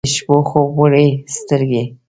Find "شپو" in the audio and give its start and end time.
0.15-0.37